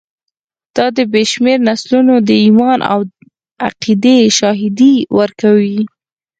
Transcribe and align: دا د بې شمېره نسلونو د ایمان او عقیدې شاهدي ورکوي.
دا 0.75 0.85
د 0.97 0.99
بې 1.11 1.23
شمېره 1.31 1.65
نسلونو 1.67 2.15
د 2.27 2.29
ایمان 2.43 2.79
او 2.91 2.99
عقیدې 3.67 4.17
شاهدي 4.37 4.95
ورکوي. 5.19 5.79